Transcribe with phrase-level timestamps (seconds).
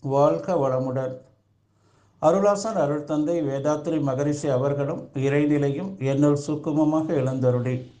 [0.00, 1.14] வாழ்க வளமுடன்.
[2.22, 7.92] அருளாசன் அருள் தந்தை வேதாத்திரி மகரிஷி அவர்களும் இறைநிலையும் என்னுள் சுக்குமமாக எழுந்தருளி.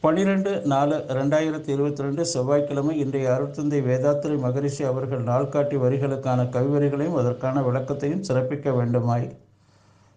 [0.00, 7.60] பனிரெண்டு நாலு ரெண்டாயிரத்தி இருபத்தி ரெண்டு செவ்வாய்க்கிழமை இன்றைய அருட்தந்தை வேதாத்திரி மகரிஷி அவர்கள் நாள்காட்டி வரிகளுக்கான கவிவரிகளையும் அதற்கான
[7.60, 9.36] விளக்கத்தையும் சிறப்பிக்க வேண்டுமாய்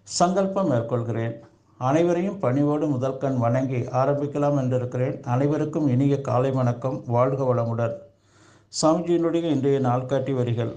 [0.03, 1.35] சங்கல்பம் மேற்கொள்கிறேன்.
[1.77, 5.23] அனைவரையும் பணிவோடு முதல்கண் வணங்கி ஆரம்பிக்கலாம் என்றிருக்கிறேன்.
[5.23, 7.03] அனைவருக்கும் இனிய காலை வணக்கம்.
[7.07, 8.04] வாழ்க வளமுடன்.
[8.73, 10.71] சாமிஜியினுடைய இன்றைய நாள்காட்டி வரிகள்.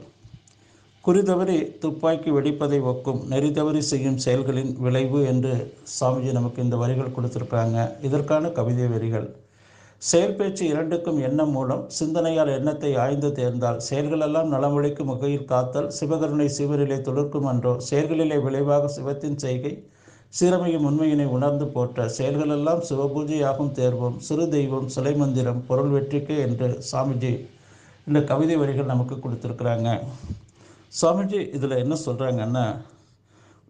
[1.05, 5.55] குறிதவறி துப்பாக்கி வெடிப்பதை ஒக்கும் நெறி தவறி செய்யும் செயல்களின் விளைவு என்று
[5.95, 9.27] சாமிஜி நமக்கு இந்த வரிகள் கொடுத்துருக்காங்க இதற்கான கவிதை வரிகள்.
[10.03, 17.01] செயல் பேச்சு இரண்டுக்கும் எண்ணம் மூலம் சிந்தனையால் எண்ணத்தை ஆய்ந்து தேர்ந்தால் செயல்களெல்லாம் நலமொழிக்கும் வகையில் காத்தல் சிவகருணை சிவரிலே
[17.09, 19.73] துளர்க்கும் அன்றோ செயல்களிலே விளைவாக சிவத்தின் செய்கை
[20.39, 27.33] சீரமையும் உண்மையினை உணர்ந்து போற்ற செயல்களெல்லாம் சிவபூஜையாகும் தேர்வோம் சிறு தெய்வம் சிலை மந்திரம் பொருள் வெற்றிக்கே என்று சாமிஜி
[28.09, 29.89] இந்த கவிதை வரிகள் நமக்கு கொடுத்துருக்குறாங்க.
[30.99, 32.67] சுவாமிஜி இதில் என்ன சொல்கிறாங்கன்னா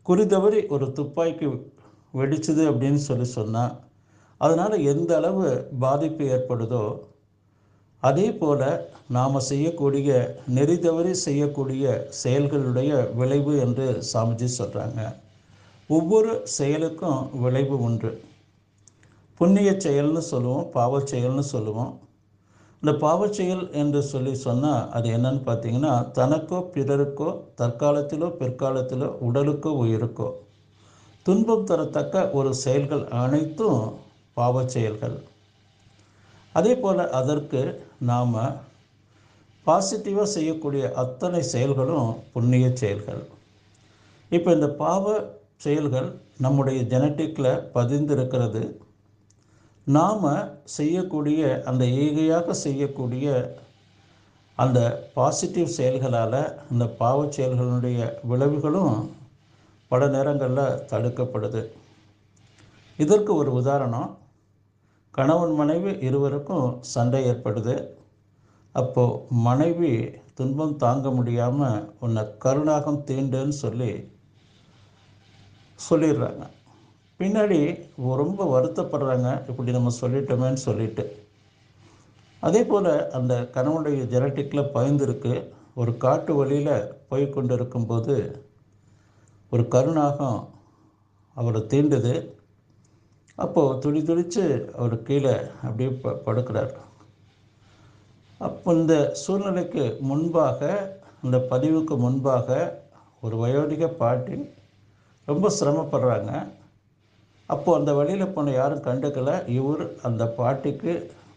[0.07, 1.47] குறிதவறி ஒரு துப்பாக்கி
[2.19, 3.75] வெடிச்சுது அப்படின்னு சொல்லி சொன்னால்
[4.41, 5.47] அதனால் எந்த அளவு
[5.85, 6.85] பாதிப்பு ஏற்படுதோ
[8.03, 8.67] அதே போல்
[9.17, 10.11] நாம் செய்யக்கூடிய
[10.57, 11.85] நெறி தவறி செய்யக்கூடிய
[12.23, 15.01] செயல்களுடைய விளைவு என்று சாமிஜி சொல்கிறாங்க
[15.97, 18.11] ஒவ்வொரு செயலுக்கும் விளைவு உண்டு.
[19.41, 21.93] புண்ணிய செயல்னு சொல்லுவோம் பாவச் செயல்னு சொல்லுவோம்.
[22.83, 30.29] இந்த பாவச்செயல் என்று சொல்லி சொன்னால் அது என்னன்னு பார்த்தீங்கன்னா தனக்கோ பிறருக்கோ தற்காலத்திலோ பிற்காலத்திலோ உடலுக்கோ உயிருக்கோ.
[31.27, 33.81] துன்பம் தரத்தக்க ஒரு செயல்கள் அனைத்தும்
[34.37, 35.17] பாவச் செயல்கள்
[36.55, 37.61] அதே போல் அதற்கு
[38.11, 38.37] நாம்
[39.67, 43.23] பாசிட்டிவாக செய்யக்கூடிய அத்தனை செயல்களும் புண்ணிய செயல்கள்.
[44.31, 45.05] இப்போ இந்த பாவ
[45.65, 46.09] செயல்கள்
[46.45, 48.63] நம்முடைய ஜெனட்டிக்கில் பதிந்திருக்கிறது.
[49.97, 50.25] நாம்
[50.65, 53.27] செய்யக்கூடிய அந்த ஈகையாக செய்யக்கூடிய
[54.59, 58.97] அந்த பாசிட்டிவ் செயல்களால் அந்த பாவ செயல்களுடைய விளைவுகளும்
[59.89, 61.63] பல நேரங்களில் தடுக்கப்படுது.
[62.97, 64.11] இதற்கு ஒரு உதாரணம்.
[65.11, 67.77] கணவன் மனைவி இருவருக்கும் சண்டை ஏற்படுது.
[68.73, 69.93] அப்போது மனைவி
[70.35, 73.91] துன்பம் தாங்க முடியாமல் உன்னை கருணாகம் தீண்டுன்னு சொல்லி
[75.79, 76.45] சொல்லிடுறாங்க.
[77.21, 77.61] பின்னாடி
[78.21, 79.29] ரொம்ப வருத்தப்படுறாங்க.
[79.51, 81.05] இப்படி நம்ம சொல்லிட்டோமேன்னு சொல்லிட்டு.
[82.41, 85.33] அதே போல் அந்த கணவனுடைய ஜெனட்டிக்கில் பயந்துருக்கு.
[85.81, 88.15] ஒரு காட்டு வழியில் போய் கொண்டு இருக்கும்போது
[89.51, 90.39] ஒரு கருணாகம்
[91.37, 92.15] அவரை தீண்டுது.
[93.45, 94.45] அப்போது துடி துடித்து
[94.77, 96.73] அவர் கீழே அப்படியே ப படுக்கிறார்.
[98.47, 100.71] அப்போ இந்த சூழ்நிலைக்கு முன்பாக
[101.23, 102.49] இந்த பதிவுக்கு முன்பாக
[103.21, 104.39] ஒரு வயோதிக பாட்டி
[105.25, 106.33] ரொம்ப சிரமப்படுறாங்க.
[107.53, 109.33] அப்போது அந்த வழியில் போன யாரும் கண்டுக்கல.
[109.59, 110.93] இவர் அந்த பாட்டிக்கு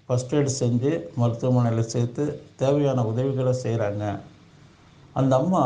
[0.05, 2.23] ஃபஸ்ட் எய்டு செஞ்சு மருத்துவமனையில் சேர்த்து
[2.61, 4.05] தேவையான உதவிகளை செய்கிறாங்க
[5.19, 5.63] அந்த அம்மா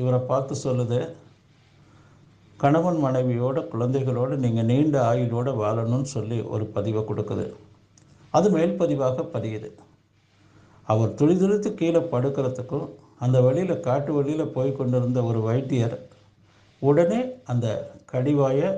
[0.00, 1.00] இவரை பார்த்து சொல்லுது
[2.58, 7.46] கணவன் மனைவியோட குழந்தைகளோடு நீங்கள் நீண்ட ஆயுளோடு வாழணும்னு சொல்லி ஒரு பதிவை கொடுக்குது.
[8.36, 9.68] அது மேல் பதிவாக பதியுது.
[10.92, 12.86] அவர் துளிதுளித்து கீழே படுக்கிறதுக்கும்
[13.24, 15.96] அந்த வழியில் காட்டு வழியில் போய் கொண்டிருந்த ஒரு வைத்தியர்
[16.82, 17.20] உடனே
[17.52, 17.66] அந்த
[18.12, 18.70] கடிவாயை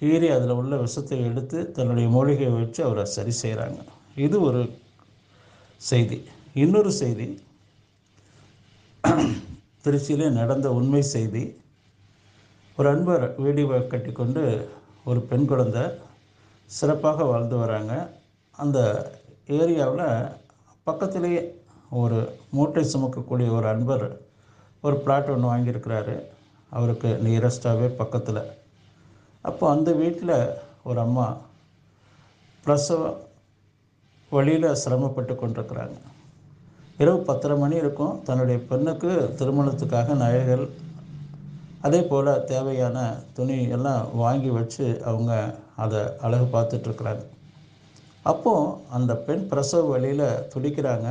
[0.00, 3.80] கீறி அதில் உள்ள விஷத்தை எடுத்து தன்னுடைய மூலிகையை வச்சு அவரை சரி செய்கிறாங்க
[4.24, 4.60] இது ஒரு
[5.76, 6.18] செய்தி.
[6.62, 7.26] இன்னொரு செய்தி
[9.84, 11.42] திருச்சியிலே நடந்த உண்மை செய்தி.
[12.76, 14.42] ஒரு அன்பர் வீடியோ கட்டிக்கொண்டு
[15.04, 15.84] ஒரு பெண் குழந்தை
[16.78, 17.94] சிறப்பாக வாழ்ந்து வராங்க.
[18.62, 18.78] அந்த
[19.58, 20.32] ஏரியாவில்
[20.82, 21.42] பக்கத்திலேயே
[21.90, 22.18] ஒரு
[22.50, 24.06] மூட்டை சுமக்கக்கூடிய ஒரு அன்பர்
[24.80, 26.16] ஒரு பிளாட் ஒன்று வாங்கியிருக்கிறாரு.
[26.70, 28.42] அவருக்கு நியரஸ்டாகவே பக்கத்தில்.
[29.42, 30.36] அப்போ அந்த வீட்டில்
[30.88, 31.26] ஒரு அம்மா
[32.64, 33.02] பிரசவ
[34.30, 35.98] வழியில் சிரமப்பட்டு கொண்டிருக்கிறாங்க.
[37.02, 38.22] இரவு பத்தரை மணி இருக்கும்.
[38.22, 40.64] தன்னுடைய பெண்ணுக்கு திருமணத்துக்காக நகைகள்
[41.86, 42.98] அதே போல் தேவையான
[43.32, 45.32] துணி எல்லாம் வாங்கி வச்சு அவங்க
[45.76, 47.24] அதை அழகு பார்த்துட்ருக்குறாங்க
[48.30, 51.08] அப்போது அந்த பெண் பிரசவ வழியில் துடிக்கிறாங்க.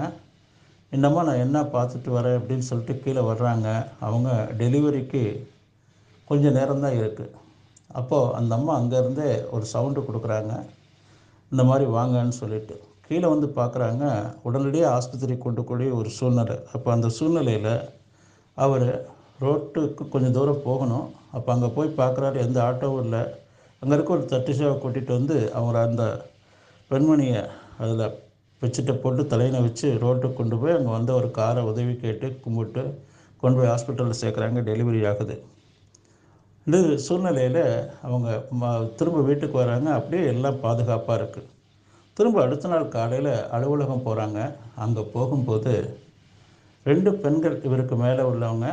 [0.91, 3.67] இன்னமா நான் என்ன பார்த்துட்டு வரேன் அப்படின்னு சொல்லிட்டு கீழே வர்றாங்க.
[3.99, 5.23] அவங்க டெலிவரிக்கு
[6.29, 7.33] கொஞ்சம் நேரம்தான் இருக்குது
[7.89, 10.53] அப்போது அந்த அம்மா அங்கேருந்தே ஒரு சவுண்டு கொடுக்குறாங்க.
[11.51, 12.75] இந்த மாதிரி வாங்கன்னு சொல்லிட்டு.
[13.07, 14.05] கீழே வந்து பார்க்குறாங்க
[14.47, 16.57] உடனடியாக ஆஸ்பத்திரி கொண்டு கூடிய ஒரு சூழ்நிலை.
[16.75, 17.73] அப்போ அந்த சூழ்நிலையில்
[18.57, 18.87] அவர்
[19.45, 21.07] ரோட்டுக்கு கொஞ்சம் தூரம் போகணும்.
[21.35, 23.21] அப்போ அங்கே போய் பார்க்குறாரு எந்த ஆட்டோவும் இல்லை.
[23.81, 26.05] அங்கே இருக்க ஒரு தட்டு சேவை கூட்டிகிட்டு வந்து அவங்க அந்த
[26.91, 27.41] பெண்மணியை
[27.83, 28.05] அதில்
[28.61, 32.83] வச்சுட்டு போட்டு தலையினை வச்சு ரோட்டுக்கு கொண்டு போய் அங்கே வந்து ஒரு காரை உதவி கேட்டு கும்பிட்டு
[33.41, 34.61] கொண்டு போய் ஹாஸ்பிட்டலில் சேர்க்குறாங்க.
[34.69, 35.35] டெலிவரி ஆகுது.
[36.65, 37.63] இந்த சூழ்நிலையில்
[38.07, 38.29] அவங்க
[38.59, 39.89] ம திரும்ப வீட்டுக்கு வராங்க.
[39.99, 41.49] அப்படியே எல்லாம் பாதுகாப்பாக இருக்குது
[42.17, 44.39] திரும்ப அடுத்த நாள் காலையில் அலுவலகம் போகிறாங்க
[44.83, 45.73] அங்கே போகும்போது
[46.85, 48.67] ரெண்டு பெண்கள் இவருக்கு மேலே உள்ளவங்க.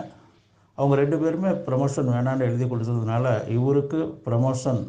[0.79, 4.81] அவங்க ரெண்டு பேருமே ப்ரமோஷன் வேணான்னு எழுதி கொடுத்ததுனால இவருக்கு ப்ரமோஷன்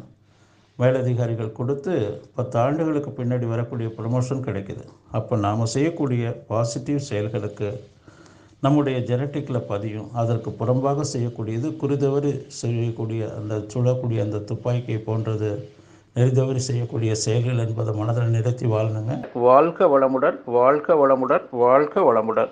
[0.78, 1.94] மேலதிகாரிகள் கொடுத்து
[2.36, 4.84] பத்து ஆண்டுகளுக்கு பின்னாடி வரக்கூடிய ப்ரமோஷன் கிடைக்குது.
[5.18, 7.70] அப்போ நாம் செய்யக்கூடிய பாசிட்டிவ் செயல்களுக்கு
[8.64, 10.08] நம்முடைய ஜெனட்டிக்கில் பதியும்.
[10.20, 15.50] அதற்கு புறம்பாக செய்யக்கூடியது குறிதவறி செய்யக்கூடிய அந்த சுடக்கூடிய அந்த துப்பாக்கியை போன்றது.
[16.16, 19.12] நெறிதவறி செய்யக்கூடிய செயல்கள் என்பதை மனதில் நிறுத்தி வாழணுங்க.
[19.32, 22.50] வாழ்க வளமுடன் வாழ்க வளமுடன் வாழ்க வளமுடன்.